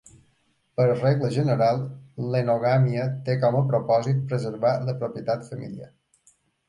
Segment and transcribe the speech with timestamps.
[0.79, 1.83] Per regla general,
[2.35, 5.93] l'henogàmia té com a propòsit preservar la propietat familiar.